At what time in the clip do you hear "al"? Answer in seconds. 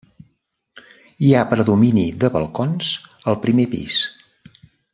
3.33-3.39